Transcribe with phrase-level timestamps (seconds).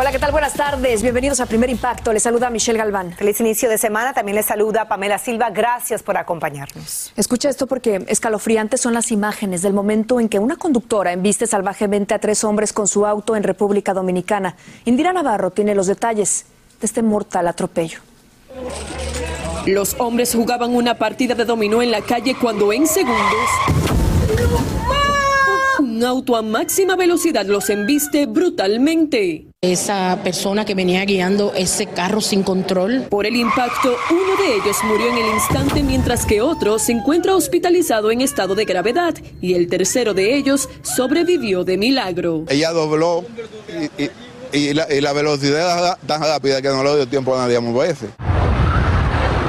[0.00, 0.30] Hola, ¿qué tal?
[0.30, 1.02] Buenas tardes.
[1.02, 2.12] Bienvenidos a Primer Impacto.
[2.12, 3.10] Les saluda Michelle Galván.
[3.14, 4.12] Feliz inicio de semana.
[4.12, 5.50] También les saluda Pamela Silva.
[5.50, 7.12] Gracias por acompañarnos.
[7.16, 12.14] Escucha esto porque escalofriantes son las imágenes del momento en que una conductora embiste salvajemente
[12.14, 14.54] a tres hombres con su auto en República Dominicana.
[14.84, 16.46] Indira Navarro tiene los detalles
[16.80, 17.98] de este mortal atropello.
[19.66, 23.50] Los hombres jugaban una partida de dominó en la calle cuando en segundos
[25.80, 29.47] un auto a máxima velocidad los embiste brutalmente.
[29.60, 33.08] Esa persona que venía guiando ese carro sin control.
[33.10, 37.34] Por el impacto, uno de ellos murió en el instante mientras que otro se encuentra
[37.34, 42.44] hospitalizado en estado de gravedad y el tercero de ellos sobrevivió de milagro.
[42.48, 43.24] Ella dobló
[44.52, 48.06] y, la, velocidad tan rápida que no le dio tiempo a nadie a moverse.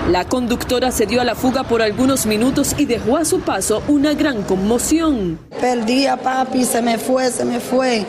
[0.09, 3.84] La conductora se dio a la fuga por algunos minutos y dejó a su paso
[3.88, 5.38] una gran conmoción.
[5.61, 8.07] Perdí a papi, se me fue, se me fue.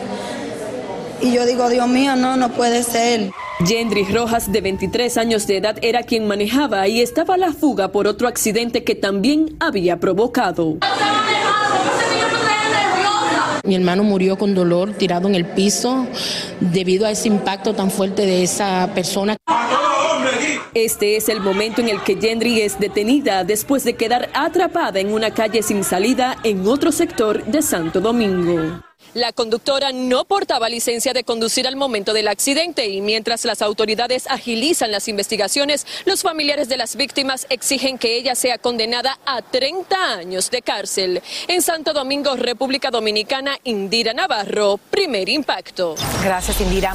[1.21, 3.31] Y yo digo, Dios mío, no, no puede ser.
[3.65, 7.91] Gendry Rojas, de 23 años de edad, era quien manejaba y estaba a la fuga
[7.91, 10.77] por otro accidente que también había provocado.
[13.63, 16.07] Mi hermano murió con dolor tirado en el piso
[16.59, 19.37] debido a ese impacto tan fuerte de esa persona.
[20.73, 25.13] Este es el momento en el que Gendry es detenida después de quedar atrapada en
[25.13, 28.81] una calle sin salida en otro sector de Santo Domingo.
[29.13, 34.25] La conductora no portaba licencia de conducir al momento del accidente y mientras las autoridades
[34.29, 40.13] agilizan las investigaciones, los familiares de las víctimas exigen que ella sea condenada a 30
[40.13, 41.21] años de cárcel.
[41.49, 45.95] En Santo Domingo, República Dominicana, Indira Navarro, primer impacto.
[46.23, 46.93] Gracias, Indira.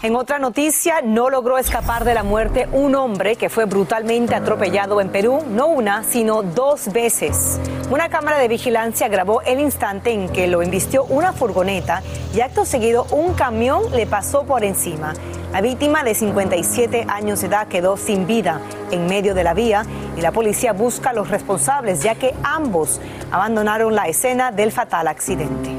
[0.00, 5.00] En otra noticia, no logró escapar de la muerte un hombre que fue brutalmente atropellado
[5.00, 7.58] en Perú, no una, sino dos veces.
[7.90, 12.64] Una cámara de vigilancia grabó el instante en que lo invistió una furgoneta y acto
[12.64, 15.14] seguido un camión le pasó por encima.
[15.50, 18.60] La víctima de 57 años de edad quedó sin vida
[18.92, 19.84] en medio de la vía
[20.16, 23.00] y la policía busca a los responsables ya que ambos
[23.32, 25.77] abandonaron la escena del fatal accidente.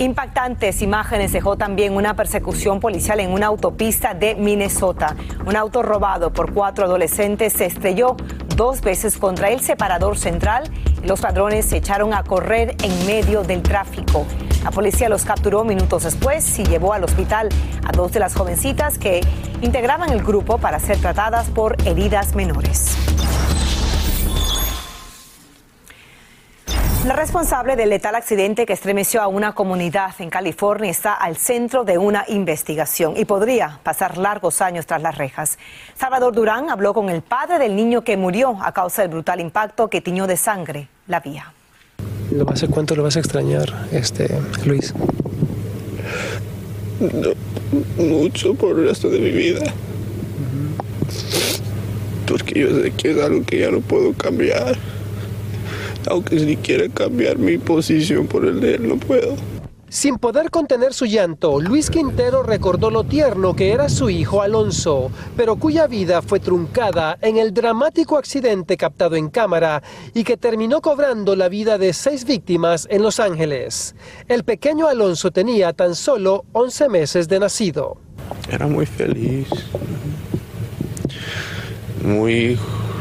[0.00, 5.14] Impactantes imágenes dejó también una persecución policial en una autopista de Minnesota.
[5.44, 8.16] Un auto robado por cuatro adolescentes se estrelló
[8.56, 10.70] dos veces contra el separador central
[11.04, 14.24] y los ladrones se echaron a correr en medio del tráfico.
[14.64, 17.50] La policía los capturó minutos después y llevó al hospital
[17.84, 19.20] a dos de las jovencitas que
[19.60, 22.96] integraban el grupo para ser tratadas por heridas menores.
[27.06, 31.82] La responsable del letal accidente que estremeció a una comunidad en California está al centro
[31.82, 35.58] de una investigación y podría pasar largos años tras las rejas.
[35.98, 39.88] Salvador Durán habló con el padre del niño que murió a causa del brutal impacto
[39.88, 41.54] que tiñó de sangre la vía.
[42.32, 44.28] Lo vas a cuánto lo vas a extrañar, este
[44.66, 44.92] Luis.
[47.96, 49.72] mucho por el resto de mi vida.
[52.28, 54.76] Porque yo sé que es algo que ya no puedo cambiar
[56.08, 59.36] aunque si quiera cambiar mi posición por el de él, no puedo.
[59.90, 65.10] Sin poder contener su llanto, Luis Quintero recordó lo tierno que era su hijo Alonso,
[65.36, 69.82] pero cuya vida fue truncada en el dramático accidente captado en cámara
[70.14, 73.96] y que terminó cobrando la vida de seis víctimas en Los Ángeles.
[74.28, 77.96] El pequeño Alonso tenía tan solo 11 meses de nacido.
[78.48, 79.48] Era muy feliz,
[82.04, 82.56] muy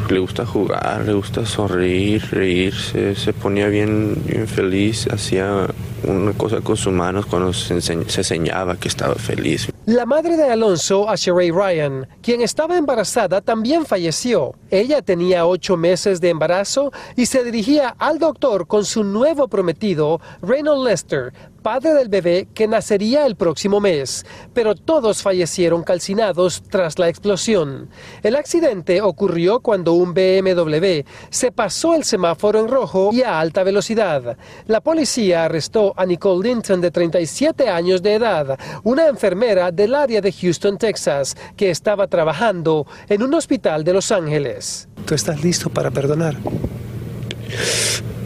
[0.09, 5.67] le gusta jugar, le gusta sonreír, reírse, se ponía bien, bien feliz, hacía
[6.03, 9.69] una cosa con sus manos cuando se, enseñaba que estaba feliz.
[9.85, 14.55] La madre de Alonso, Asheray Ryan, quien estaba embarazada, también falleció.
[14.69, 20.21] Ella tenía ocho meses de embarazo y se dirigía al doctor con su nuevo prometido,
[20.41, 26.99] Reynold Lester, padre del bebé que nacería el próximo mes, pero todos fallecieron calcinados tras
[26.99, 27.89] la explosión.
[28.23, 33.63] El accidente ocurrió cuando un BMW se pasó el semáforo en rojo y a alta
[33.63, 34.37] velocidad.
[34.67, 40.21] La policía arrestó a Nicole Linton de 37 años de edad, una enfermera del área
[40.21, 44.87] de Houston, Texas, que estaba trabajando en un hospital de Los Ángeles.
[45.05, 46.37] ¿Tú estás listo para perdonar?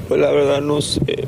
[0.08, 1.28] Pues la verdad no sé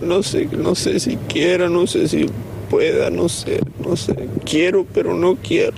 [0.00, 2.26] no sé, no sé si quiera, no sé si
[2.70, 4.28] pueda, no sé, no sé.
[4.44, 5.76] Quiero, pero no quiero.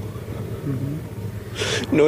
[1.90, 2.04] No,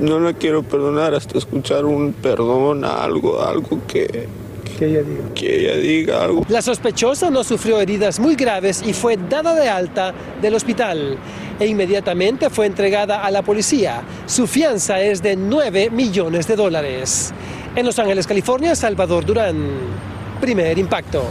[0.00, 4.26] no la quiero perdonar hasta escuchar un perdón algo, algo que,
[4.78, 5.34] que ella diga.
[5.34, 6.44] Que ella diga algo.
[6.48, 11.18] La sospechosa no sufrió heridas muy graves y fue dada de alta del hospital
[11.60, 14.02] e inmediatamente fue entregada a la policía.
[14.26, 17.32] Su fianza es de 9 millones de dólares.
[17.74, 19.56] En Los Ángeles, California, Salvador Durán.
[20.40, 21.24] Primer impacto.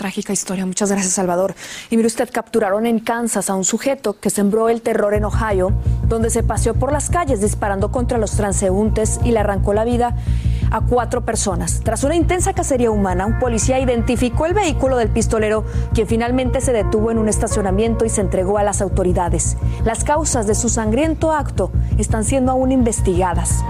[0.00, 0.64] Trágica historia.
[0.64, 1.54] Muchas gracias, Salvador.
[1.90, 5.74] Y mire usted, capturaron en Kansas a un sujeto que sembró el terror en Ohio,
[6.08, 10.16] donde se paseó por las calles disparando contra los transeúntes y le arrancó la vida
[10.70, 11.82] a cuatro personas.
[11.84, 16.72] Tras una intensa cacería humana, un policía identificó el vehículo del pistolero, quien finalmente se
[16.72, 19.58] detuvo en un estacionamiento y se entregó a las autoridades.
[19.84, 23.62] Las causas de su sangriento acto están siendo aún investigadas.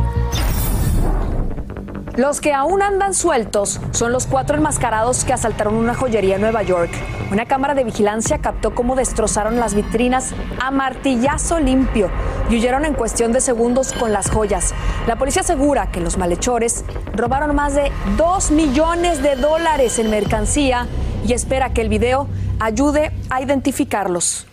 [2.20, 6.62] Los que aún andan sueltos son los cuatro enmascarados que asaltaron una joyería en Nueva
[6.62, 6.90] York.
[7.32, 12.11] Una cámara de vigilancia captó cómo destrozaron las vitrinas a martillazo limpio
[12.50, 14.75] y huyeron en cuestión de segundos con las joyas.
[15.06, 16.84] La policía asegura que los malhechores
[17.17, 20.88] robaron más de 2 millones de dólares en mercancía
[21.26, 22.28] y espera que el video
[22.58, 24.46] ayude a identificarlos.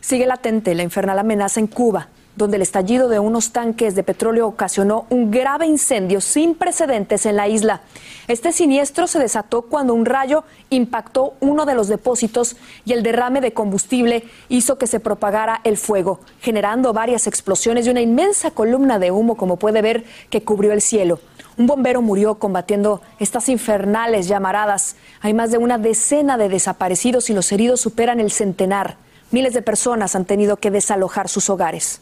[0.00, 2.06] Sigue latente la infernal amenaza en Cuba
[2.38, 7.34] donde el estallido de unos tanques de petróleo ocasionó un grave incendio sin precedentes en
[7.36, 7.82] la isla.
[8.28, 13.40] Este siniestro se desató cuando un rayo impactó uno de los depósitos y el derrame
[13.40, 19.00] de combustible hizo que se propagara el fuego, generando varias explosiones y una inmensa columna
[19.00, 21.18] de humo, como puede ver, que cubrió el cielo.
[21.56, 24.94] Un bombero murió combatiendo estas infernales llamaradas.
[25.22, 28.96] Hay más de una decena de desaparecidos y los heridos superan el centenar.
[29.32, 32.00] Miles de personas han tenido que desalojar sus hogares.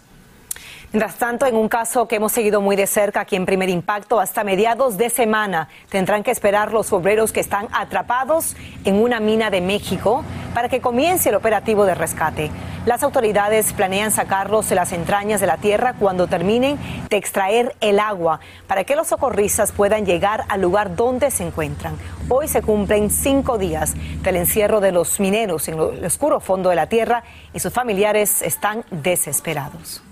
[0.93, 4.21] Mientras tanto, en un caso que hemos seguido muy de cerca aquí en Primer Impacto,
[4.21, 9.50] hasta mediados de semana tendrán que esperar los obreros que están atrapados en una mina
[9.50, 10.25] de México
[10.55, 12.50] para que comience el operativo de rescate.
[12.87, 16.79] Las autoridades planean sacarlos de las entrañas de la tierra cuando terminen
[17.11, 18.38] de extraer el agua
[18.69, 21.97] para que los socorristas puedan llegar al lugar donde se encuentran.
[22.29, 26.77] Hoy se cumplen cinco días del encierro de los mineros en el oscuro fondo de
[26.77, 30.06] la tierra y sus familiares están desesperados.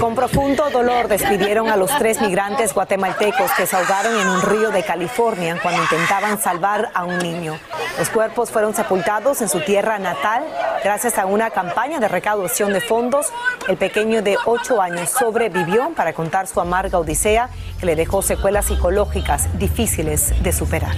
[0.00, 4.70] Con profundo dolor despidieron a los tres migrantes guatemaltecos que se ahogaron en un río
[4.70, 7.58] de California cuando intentaban salvar a un niño.
[7.98, 10.44] Los cuerpos fueron sepultados en su tierra natal
[10.84, 13.32] gracias a una campaña de recaudación de fondos.
[13.68, 17.48] El pequeño de ocho años sobrevivió para contar su amarga odisea
[17.80, 20.94] que le dejó secuelas psicológicas difíciles de superar.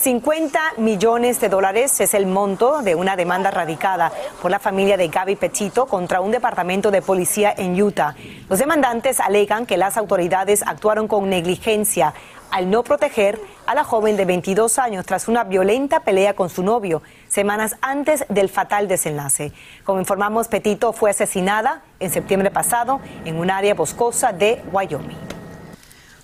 [0.00, 5.08] 50 millones de dólares es el monto de una demanda radicada por la familia de
[5.08, 8.14] Gaby Petito contra un departamento de policía en Utah.
[8.48, 12.14] Los demandantes alegan que las autoridades actuaron con negligencia
[12.50, 16.62] al no proteger a la joven de 22 años tras una violenta pelea con su
[16.62, 19.52] novio semanas antes del fatal desenlace.
[19.84, 25.39] Como informamos, Petito fue asesinada en septiembre pasado en un área boscosa de Wyoming.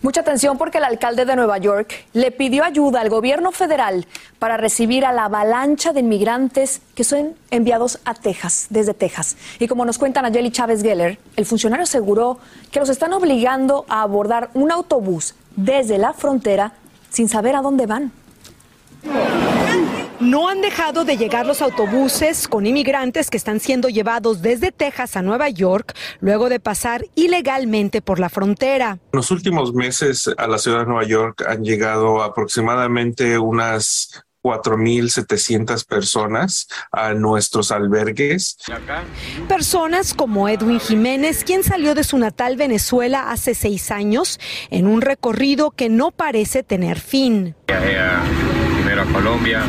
[0.06, 4.06] Mucha atención porque el alcalde de Nueva York le pidió ayuda al gobierno federal
[4.38, 9.36] para recibir a la avalancha de inmigrantes que son enviados a Texas, desde Texas.
[9.58, 12.38] Y como nos cuenta Nayeli Chávez Geller, el funcionario aseguró
[12.70, 16.74] que los están obligando a abordar un autobús desde la frontera
[17.10, 18.12] sin saber a dónde van.
[20.20, 25.14] No han dejado de llegar los autobuses con inmigrantes que están siendo llevados desde Texas
[25.16, 28.98] a Nueva York luego de pasar ilegalmente por la frontera.
[29.12, 35.84] En los últimos meses a la ciudad de Nueva York han llegado aproximadamente unas 4.700
[35.84, 38.56] personas a nuestros albergues.
[39.48, 44.38] Personas como Edwin Jiménez, quien salió de su natal Venezuela hace seis años
[44.70, 47.56] en un recorrido que no parece tener fin.
[47.66, 49.62] primero a Colombia,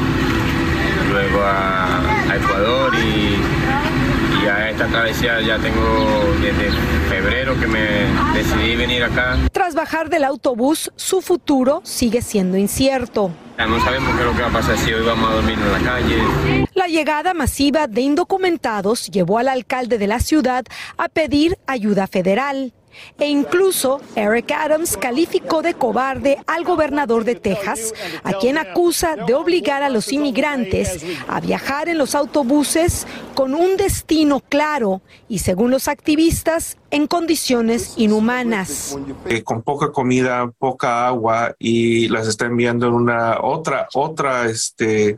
[1.18, 6.70] luego a, Ecuador y ya esta travesía ya tengo desde
[7.10, 8.06] febrero que me
[8.36, 9.38] decidí venir acá.
[9.52, 13.32] Tras bajar del autobús, su futuro sigue siendo incierto.
[13.58, 15.72] No sabemos qué es lo que va a pasar si hoy vamos a dormir en
[15.72, 16.68] la calle.
[16.76, 20.66] La llegada masiva de indocumentados llevó al alcalde de la ciudad
[20.98, 22.74] a pedir ayuda federal.
[23.20, 29.34] E incluso Eric Adams calificó de cobarde al gobernador de Texas, a quien acusa de
[29.34, 35.72] obligar a los inmigrantes a viajar en los autobuses con un destino claro y, según
[35.72, 38.98] los activistas, en condiciones inhumanas.
[39.26, 45.18] Eh, con poca comida, poca agua y las está enviando en una otra, otra, este,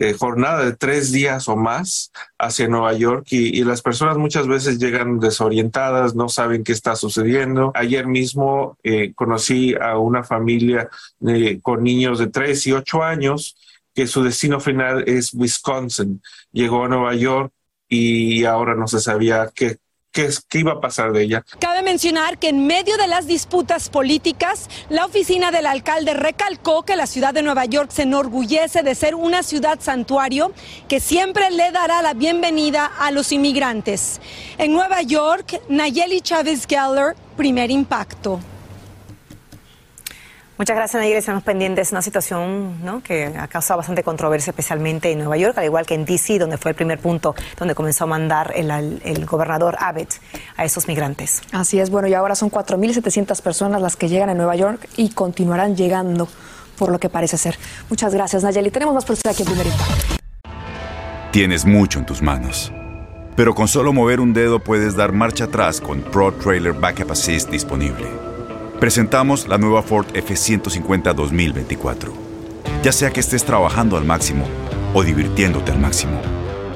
[0.00, 4.78] eh, jornada de tres días o más hacia Nueva York y, las personas muchas veces
[4.78, 7.72] llegan desorientadas, no saben qué está sucediendo.
[7.74, 10.88] Ayer mismo eh, conocí a una familia
[11.26, 13.56] eh, con niños de tres y ocho años
[13.94, 16.22] que su destino final es Wisconsin.
[16.52, 17.52] Llegó a Nueva York
[17.88, 19.78] y ahora no se sabía qué,
[20.12, 21.44] ¿Qué, iba a pasar de ella?
[21.60, 26.96] Cabe mencionar que en medio de las disputas políticas, la oficina del alcalde recalcó que
[26.96, 30.52] la ciudad de Nueva York se enorgullece de ser una ciudad santuario
[30.88, 34.20] que siempre le dará la bienvenida a los inmigrantes.
[34.56, 38.40] En Nueva York, Nayeli Chávez Geller, primer impacto.
[40.58, 41.18] Muchas gracias, Nayeli.
[41.18, 41.88] Estamos pendientes.
[41.88, 43.00] Es una situación ¿no?
[43.00, 46.58] que ha causado bastante controversia, especialmente en Nueva York, al igual que en D.C., donde
[46.58, 48.68] fue el primer punto donde comenzó a mandar el,
[49.04, 50.14] el gobernador Abbott
[50.56, 51.42] a esos migrantes.
[51.52, 51.90] Así es.
[51.90, 56.26] Bueno, y ahora son 4.700 personas las que llegan a Nueva York y continuarán llegando,
[56.76, 57.56] por lo que parece ser.
[57.88, 58.72] Muchas gracias, Nayeli.
[58.72, 59.66] Tenemos más por aquí en Primer
[61.30, 62.72] Tienes mucho en tus manos.
[63.36, 67.48] Pero con solo mover un dedo puedes dar marcha atrás con Pro Trailer Backup Assist
[67.48, 68.27] disponible
[68.78, 72.12] presentamos la nueva Ford F150 2024.
[72.82, 74.46] Ya sea que estés trabajando al máximo
[74.94, 76.20] o divirtiéndote al máximo,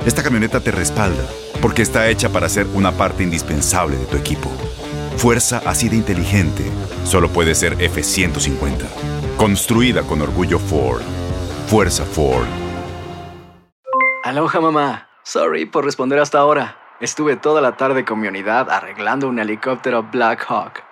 [0.05, 1.25] esta camioneta te respalda
[1.61, 4.51] porque está hecha para ser una parte indispensable de tu equipo.
[5.17, 6.65] Fuerza así de inteligente
[7.05, 9.37] solo puede ser F150.
[9.37, 11.03] Construida con orgullo Ford.
[11.69, 12.47] Fuerza Ford.
[14.25, 15.09] Aloha mamá.
[15.23, 16.79] Sorry por responder hasta ahora.
[17.01, 20.92] Estuve toda la tarde con mi unidad arreglando un helicóptero Black Hawk.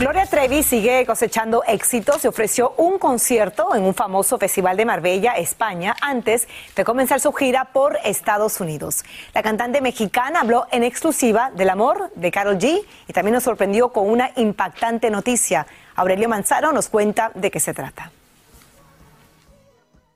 [0.00, 5.32] Gloria Trevi sigue cosechando éxitos y ofreció un concierto en un famoso festival de Marbella,
[5.32, 9.04] España, antes de comenzar su gira por Estados Unidos.
[9.34, 13.90] La cantante mexicana habló en exclusiva del amor de Carol G y también nos sorprendió
[13.90, 15.66] con una impactante noticia.
[15.96, 18.10] Aurelio Manzano nos cuenta de qué se trata.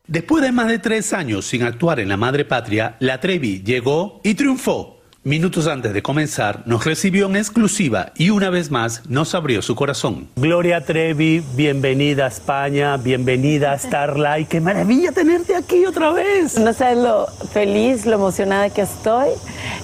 [0.06, 4.22] Después de más de tres años sin actuar en la madre patria, la Trevi llegó
[4.22, 4.93] y triunfó
[5.26, 9.74] Minutos antes de comenzar, nos recibió en exclusiva y una vez más nos abrió su
[9.74, 10.28] corazón.
[10.36, 14.48] Gloria Trevi, bienvenida a España, bienvenida a Starlight.
[14.48, 16.58] Qué maravilla tenerte aquí otra vez.
[16.58, 19.30] No sabes lo feliz, lo emocionada que estoy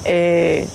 [0.04, 0.68] eh,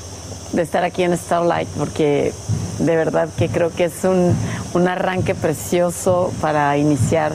[0.52, 2.34] de estar aquí en Starlight, porque
[2.80, 4.36] de verdad que creo que es un,
[4.74, 7.34] un arranque precioso para iniciar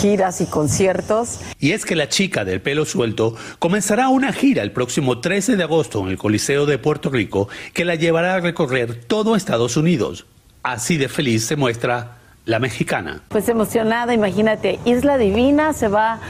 [0.00, 1.40] giras y conciertos.
[1.58, 5.62] Y es que la chica del pelo suelto comenzará una gira el próximo 13 de
[5.62, 10.26] agosto en el Coliseo de Puerto Rico que la llevará a recorrer todo Estados Unidos.
[10.62, 13.22] Así de feliz se muestra la mexicana.
[13.28, 16.20] Pues emocionada, imagínate, Isla Divina se va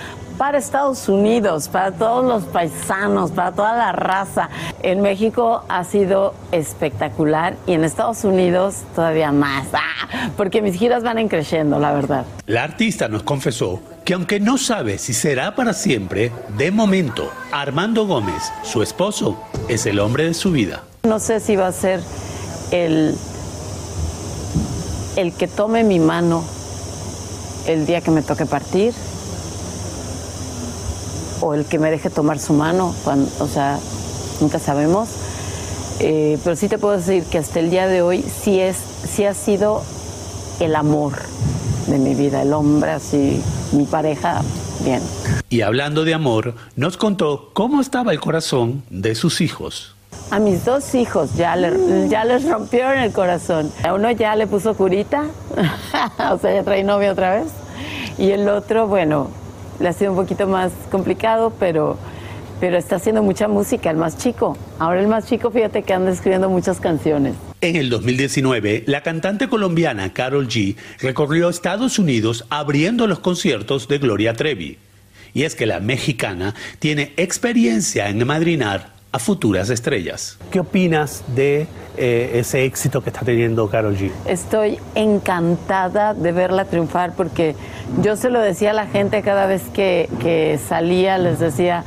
[0.41, 4.49] para Estados Unidos, para todos los paisanos, para toda la raza.
[4.83, 10.31] En México ha sido espectacular y en Estados Unidos todavía más, ¡Ah!
[10.39, 12.25] porque mis giras van en creciendo, la verdad.
[12.47, 18.07] La artista nos confesó que aunque no sabe si será para siempre, de momento, Armando
[18.07, 20.85] Gómez, su esposo, es el hombre de su vida.
[21.03, 22.01] No sé si va a ser
[22.71, 23.15] el,
[25.17, 26.43] el que tome mi mano
[27.67, 28.95] el día que me toque partir
[31.41, 33.79] o el que me deje tomar su mano, cuando, o sea,
[34.41, 35.09] nunca sabemos.
[36.01, 38.77] Eh, pero sí te puedo decir que hasta el día de hoy sí, es,
[39.09, 39.83] sí ha sido
[40.59, 41.13] el amor
[41.87, 43.43] de mi vida, el hombre así,
[43.73, 44.41] mi pareja,
[44.85, 45.03] bien.
[45.51, 49.95] Y hablando de amor, nos contó cómo estaba el corazón de sus hijos.
[50.31, 53.71] A mis dos hijos ya, le- ya les rompieron el corazón.
[53.83, 55.25] A uno ya le puso curita,
[56.33, 57.49] o sea, ya trae novia otra vez.
[58.17, 59.29] Y el otro, bueno,
[59.81, 61.99] le ha sido un poquito más complicado, pero,
[62.61, 64.57] pero está haciendo mucha música, el más chico.
[64.79, 67.35] Ahora el más chico, fíjate que anda escribiendo muchas canciones.
[67.63, 73.99] En el 2019, la cantante colombiana Carol G recorrió Estados Unidos abriendo los conciertos de
[73.99, 74.79] Gloria Trevi.
[75.33, 80.39] Y es que la mexicana tiene experiencia en madrinar a futuras estrellas.
[80.51, 84.11] ¿Qué opinas de eh, ese éxito que está teniendo Carol G?
[84.27, 87.57] Estoy encantada de verla triunfar porque
[88.03, 91.85] yo se lo decía a la gente cada vez que, que salía, les decía,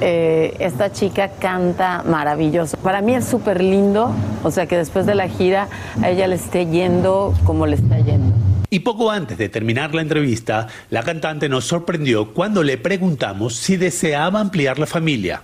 [0.00, 2.76] eh, esta chica canta maravilloso.
[2.78, 4.12] Para mí es súper lindo,
[4.42, 5.68] o sea que después de la gira
[6.02, 8.34] a ella le esté yendo como le está yendo.
[8.72, 13.76] Y poco antes de terminar la entrevista, la cantante nos sorprendió cuando le preguntamos si
[13.76, 15.42] deseaba ampliar la familia.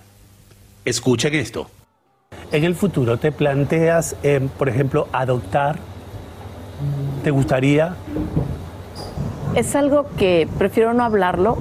[0.87, 1.67] Escuchen esto.
[2.53, 5.81] En el futuro, ¿te planteas, eh, por ejemplo, adoptar?
[7.25, 7.97] ¿Te gustaría?
[9.57, 11.59] Es algo que prefiero no hablarlo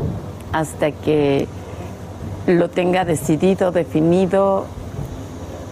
[0.54, 1.48] hasta que
[2.46, 4.68] lo tenga decidido, definido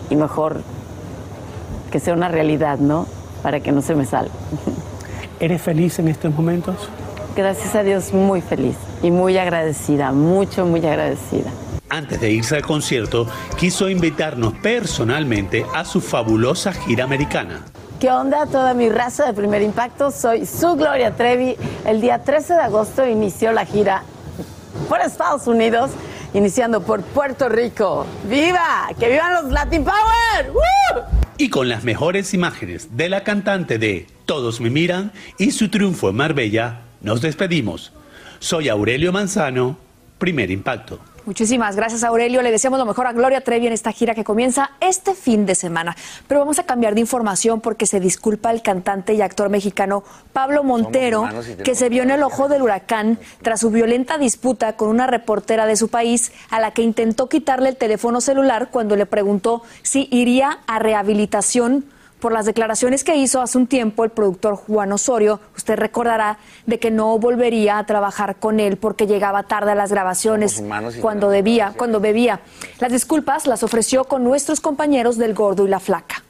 [0.10, 0.62] y mejor
[1.92, 3.06] que sea una realidad, ¿no?
[3.44, 4.34] Para que no se me salga.
[5.40, 6.90] ¿Eres feliz en estos momentos?
[7.36, 11.52] Gracias a Dios, muy feliz y muy agradecida, mucho, muy agradecida.
[11.94, 17.64] Antes de irse al concierto, quiso invitarnos personalmente a su fabulosa gira americana.
[18.00, 20.10] ¿Qué onda toda mi raza de primer impacto?
[20.10, 21.56] Soy su Gloria Trevi.
[21.86, 24.02] El día 13 de agosto inició la gira
[24.90, 25.92] por Estados Unidos,
[26.34, 28.08] iniciando por Puerto Rico.
[28.28, 28.90] ¡Viva!
[29.00, 30.52] ¡Que vivan los Latin Power!
[30.52, 31.04] ¡Woo!
[31.38, 36.10] Y con las mejores imágenes de la cantante de Todos me miran y su triunfo
[36.10, 37.94] en Marbella, nos despedimos.
[38.40, 39.78] Soy Aurelio Manzano,
[40.18, 41.00] primer impacto.
[41.26, 42.42] Muchísimas gracias, Aurelio.
[42.42, 45.56] Le deseamos lo mejor a Gloria Trevi en esta gira que comienza este fin de
[45.56, 45.96] semana.
[46.28, 50.66] Pero vamos a cambiar de información porque se disculpa el cantante y actor mexicano Pablo
[50.66, 51.30] Montero,
[51.64, 55.66] que se vio en el ojo del huracán tras su violenta disputa con una reportera
[55.66, 60.10] de su país a la que intentó quitarle el teléfono celular cuando le preguntó si
[60.12, 61.86] iría a rehabilitación
[62.24, 66.80] por las declaraciones que hizo hace un tiempo el productor Juan Osorio, usted recordará de
[66.80, 70.64] que no volvería a trabajar con él porque llegaba tarde a las grabaciones
[71.02, 72.40] cuando debía, cuando bebía.
[72.80, 76.24] Las disculpas las ofreció con nuestros compañeros del Gordo y la Flaca.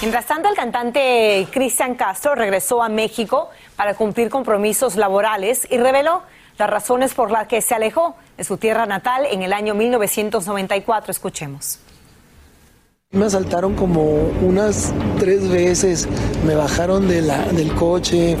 [0.00, 6.22] Mientras tanto, el cantante Cristian Castro regresó a México para cumplir compromisos laborales y reveló
[6.56, 11.10] las razones por las que se alejó de su tierra natal en el año 1994.
[11.10, 11.78] Escuchemos.
[13.12, 14.02] Me asaltaron como
[14.40, 16.06] unas tres veces,
[16.46, 18.36] me bajaron del coche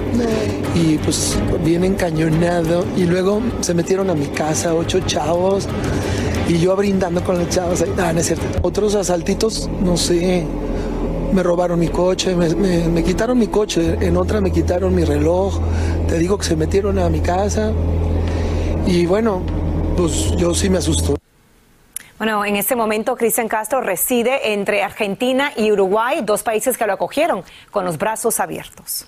[0.76, 5.66] y pues bien encañonado y luego se metieron a mi casa ocho chavos
[6.48, 7.84] y yo brindando con los chavos.
[7.98, 8.44] Ah, no es cierto.
[8.62, 10.44] Otros asaltitos, no sé,
[11.32, 15.02] me robaron mi coche, me, me- me quitaron mi coche, en otra me quitaron mi
[15.02, 15.58] reloj,
[16.06, 17.72] te digo que se metieron a mi casa
[18.86, 19.42] y bueno,
[19.96, 21.16] pues yo sí me asustó.
[22.20, 26.92] Bueno, en este momento Cristian Castro reside entre Argentina y Uruguay, dos países que lo
[26.92, 29.06] acogieron con los brazos abiertos.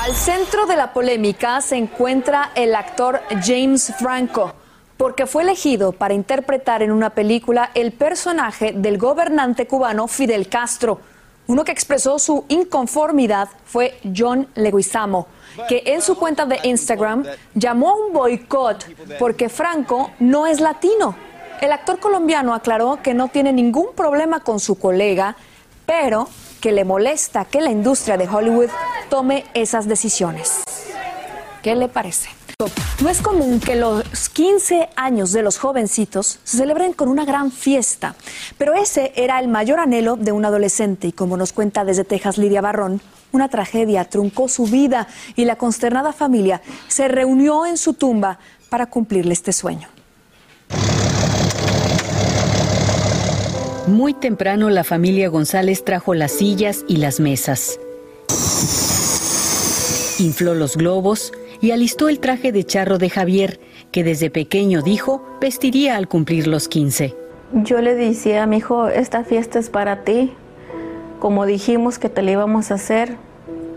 [0.00, 4.54] Al centro de la polémica se encuentra el actor James Franco,
[4.96, 11.02] porque fue elegido para interpretar en una película el personaje del gobernante cubano Fidel Castro.
[11.46, 15.26] Uno que expresó su inconformidad fue John Leguizamo,
[15.68, 18.86] que en su cuenta de Instagram llamó a un boicot
[19.18, 21.14] porque Franco no es latino.
[21.60, 25.36] El actor colombiano aclaró que no tiene ningún problema con su colega,
[25.86, 26.28] pero
[26.60, 28.70] que le molesta que la industria de Hollywood
[29.10, 30.62] tome esas decisiones.
[31.62, 32.30] ¿Qué le parece?
[33.02, 37.50] No es común que los 15 años de los jovencitos se celebren con una gran
[37.50, 38.14] fiesta,
[38.58, 42.38] pero ese era el mayor anhelo de un adolescente y como nos cuenta desde Texas
[42.38, 43.00] Lidia Barrón,
[43.32, 48.38] Una tragedia truncó su vida y la consternada familia se reunió en su tumba
[48.68, 49.88] para cumplirle este sueño.
[53.88, 57.80] Muy temprano la familia González trajo las sillas y las mesas.
[60.20, 65.24] Infló los globos y alistó el traje de charro de Javier, que desde pequeño dijo
[65.40, 67.14] vestiría al cumplir los 15.
[67.52, 70.32] Yo le decía a mi hijo, esta fiesta es para ti,
[71.20, 73.16] como dijimos que te la íbamos a hacer,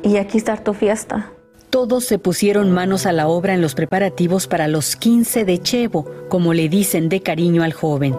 [0.03, 1.31] y aquí está tu fiesta.
[1.69, 6.09] Todos se pusieron manos a la obra en los preparativos para los 15 de Chevo,
[6.29, 8.15] como le dicen de cariño al joven.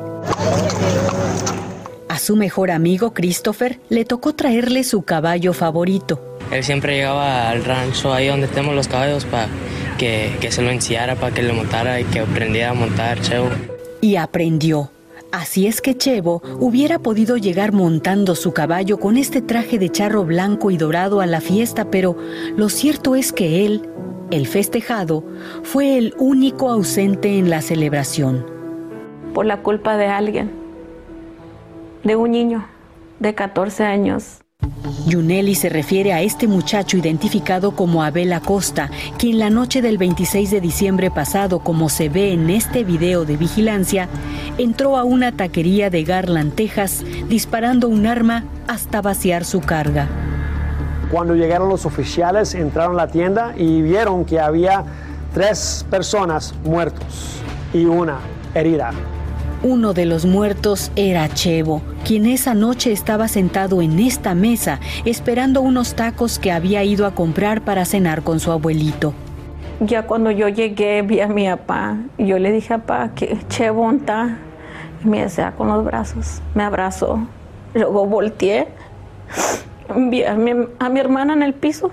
[2.18, 6.20] A su mejor amigo Christopher le tocó traerle su caballo favorito.
[6.50, 9.46] Él siempre llegaba al rancho, ahí donde tenemos los caballos, para
[9.98, 13.50] que, que se lo enseñara, para que le montara y que aprendiera a montar Chevo.
[14.00, 14.90] Y aprendió.
[15.30, 20.24] Así es que Chevo hubiera podido llegar montando su caballo con este traje de charro
[20.24, 22.16] blanco y dorado a la fiesta, pero
[22.56, 23.88] lo cierto es que él,
[24.32, 25.22] el festejado,
[25.62, 28.44] fue el único ausente en la celebración.
[29.34, 30.67] Por la culpa de alguien
[32.08, 32.64] de un niño
[33.20, 34.38] de 14 años.
[35.06, 40.50] Yuneli se refiere a este muchacho identificado como Abel Acosta, quien la noche del 26
[40.50, 44.08] de diciembre pasado, como se ve en este video de vigilancia,
[44.56, 50.08] entró a una taquería de Garland, Texas, disparando un arma hasta vaciar su carga.
[51.10, 54.82] Cuando llegaron los oficiales, entraron a la tienda y vieron que había
[55.34, 57.42] tres personas muertos
[57.74, 58.18] y una
[58.54, 58.92] herida.
[59.62, 65.62] Uno de los muertos era Chevo, quien esa noche estaba sentado en esta mesa esperando
[65.62, 69.14] unos tacos que había ido a comprar para cenar con su abuelito.
[69.80, 73.36] Ya cuando yo llegué vi a mi papá y yo le dije a papá que
[73.48, 74.38] Chevo está
[75.04, 77.26] y me desea con los brazos, me abrazó.
[77.74, 78.68] Luego volteé,
[79.96, 81.90] vi a mi, a mi hermana en el piso,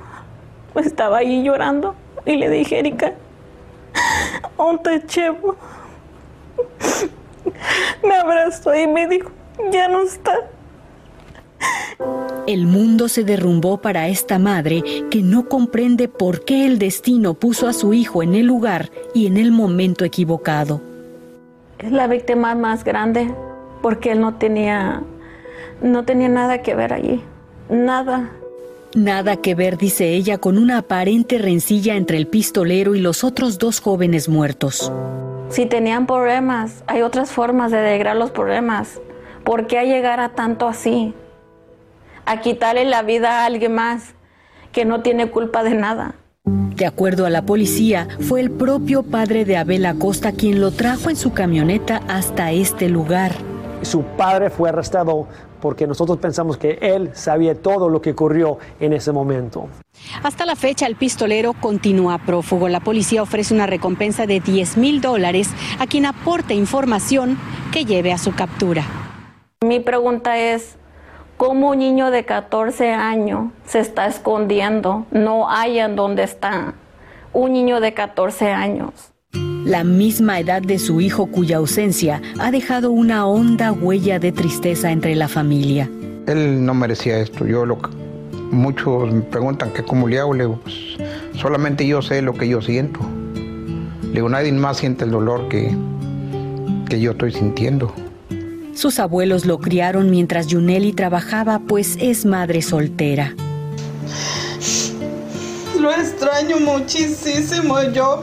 [0.76, 1.96] estaba ahí llorando
[2.28, 3.14] y le dije, Erika,
[4.56, 5.56] ¿dónde Chevo?
[8.04, 9.32] Me abrazó y me dijo,
[9.72, 10.34] ya no está.
[12.48, 17.68] El mundo se derrumbó para esta madre que no comprende por qué el destino puso
[17.68, 20.82] a su hijo en el lugar y en el momento equivocado.
[21.80, 23.34] Es la víctima más grande
[23.82, 25.02] porque él no tenía
[25.82, 27.22] no tenía nada que ver allí.
[27.70, 28.32] Nada.
[28.94, 33.58] Nada que ver, dice ella, con una aparente rencilla entre el pistolero y los otros
[33.58, 34.92] dos jóvenes muertos.
[35.50, 39.00] Si tenían problemas, hay otras formas de alegrar los problemas.
[39.44, 41.14] ¿Por qué llegar a tanto así?
[42.26, 44.16] A quitarle la vida a alguien más
[44.72, 46.16] que no tiene culpa de nada.
[46.46, 51.10] De acuerdo a la policía, fue el propio padre de Abel Acosta quien lo trajo
[51.10, 53.32] en su camioneta hasta este lugar.
[53.82, 55.28] Su padre fue arrestado
[55.66, 59.68] porque nosotros pensamos que él sabía todo lo que ocurrió en ese momento.
[60.22, 62.70] Hasta la fecha, el pistolero continúa prófugo.
[62.70, 65.50] La policía ofrece una recompensa de 10 mil dólares
[65.80, 67.40] a quien aporte información
[67.74, 68.86] que lleve a su captura.
[69.66, 70.78] Mi pregunta es,
[71.36, 75.08] ¿cómo un niño de 14 años se está escondiendo?
[75.10, 76.76] No hayan dónde está.
[77.34, 79.15] Un niño de 14 años.
[79.66, 84.92] La misma edad de su hijo cuya ausencia ha dejado una honda huella de tristeza
[84.92, 85.90] entre la familia.
[86.28, 87.48] Él no merecía esto.
[87.48, 87.80] Yo lo
[88.52, 90.76] muchos me preguntan que cómo le hago, le digo, pues,
[91.34, 93.00] solamente yo sé lo que yo siento.
[94.04, 95.76] Le digo, nadie más siente el dolor que,
[96.88, 97.92] que yo estoy sintiendo.
[98.76, 103.34] Sus abuelos lo criaron mientras Yuneli trabajaba, pues es madre soltera.
[105.80, 107.82] Lo extraño muchísimo.
[107.94, 108.22] Yo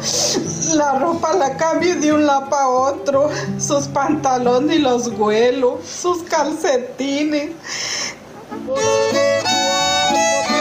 [0.74, 3.30] la ropa la cambio de un lado para otro.
[3.58, 7.50] Sus pantalones y los huelos, sus calcetines.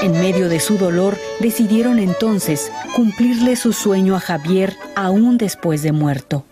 [0.02, 5.92] En medio de su dolor, decidieron entonces cumplirle su sueño a Javier aún después de
[5.92, 6.44] muerto.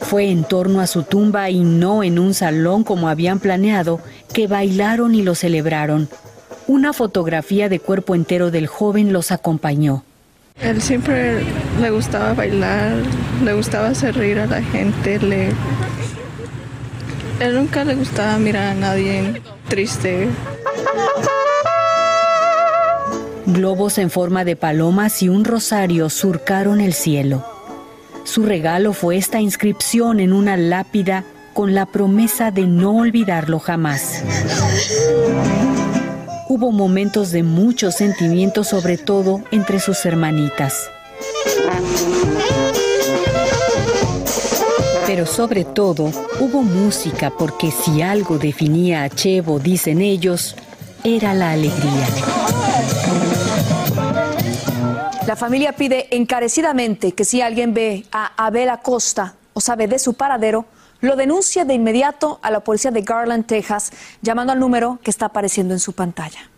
[0.00, 4.00] Fue en torno a su tumba y no en un salón como habían planeado
[4.34, 6.08] que bailaron y lo celebraron.
[6.66, 10.04] Una fotografía de cuerpo entero del joven los acompañó.
[10.60, 11.42] Él siempre
[11.80, 12.94] le gustaba bailar,
[13.44, 15.48] le gustaba hacer reír a la gente, le...
[17.40, 20.28] Él nunca le gustaba mirar a nadie triste.
[23.46, 27.44] Globos en forma de palomas y un rosario surcaron el cielo.
[28.24, 34.22] Su regalo fue esta inscripción en una lápida con la promesa de no olvidarlo jamás.
[36.54, 40.90] Hubo momentos de mucho sentimiento, sobre todo entre sus hermanitas.
[45.06, 46.10] Pero sobre todo
[46.40, 50.54] hubo música porque si algo definía a Chevo, dicen ellos,
[51.02, 52.06] era la alegría.
[55.26, 60.12] La familia pide encarecidamente que si alguien ve a Abel Acosta o sabe de su
[60.12, 60.66] paradero,
[61.02, 65.26] lo denuncie de inmediato a la policía de Garland, Texas, llamando al número que está
[65.26, 66.48] apareciendo en su pantalla.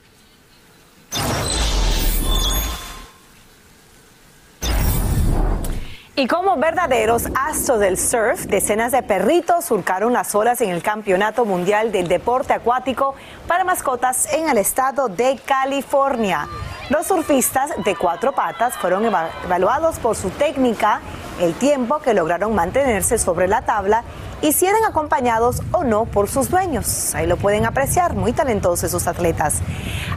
[6.16, 11.44] Y como verdaderos astros del surf, decenas de perritos surcaron las olas en el Campeonato
[11.44, 13.16] Mundial del Deporte Acuático
[13.48, 16.46] para mascotas en el estado de California.
[16.88, 21.00] Los surfistas de cuatro patas fueron evaluados por su técnica,
[21.40, 24.04] el tiempo que lograron mantenerse sobre la tabla
[24.44, 27.14] y si eran acompañados o no por sus dueños.
[27.14, 29.62] Ahí lo pueden apreciar, muy talentosos esos atletas.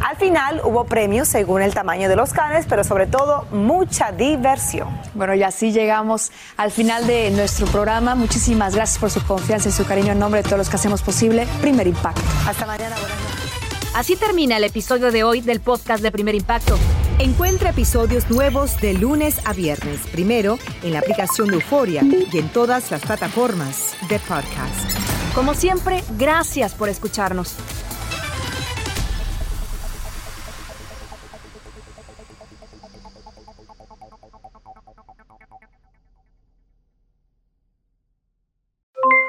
[0.06, 4.90] Al final hubo premios según el tamaño de los canes, pero sobre todo mucha diversión.
[5.14, 8.16] Bueno, y así llegamos al final de nuestro programa.
[8.16, 11.02] Muchísimas gracias por su confianza y su cariño en nombre de todos los que hacemos
[11.02, 12.22] posible Primer Impacto.
[12.46, 13.96] Hasta mañana, buenas noches.
[13.96, 16.78] Así termina el episodio de hoy del podcast de Primer Impacto.
[17.20, 22.48] Encuentra episodios nuevos de lunes a viernes, primero en la aplicación de Euforia y en
[22.50, 25.34] todas las plataformas de podcast.
[25.34, 27.56] Como siempre, gracias por escucharnos.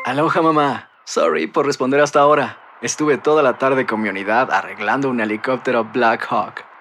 [0.04, 0.90] Aloha mamá.
[1.06, 2.58] Sorry por responder hasta ahora.
[2.82, 6.67] Estuve toda la tarde con mi unidad arreglando un helicóptero Black Hawk.